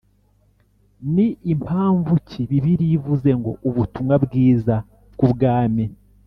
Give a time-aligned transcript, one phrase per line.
[1.13, 4.75] Ni impamvu ki Bibiliya ivuze ngo: Ubutumwa bwiza
[5.13, 5.85] bw‟Ubwami?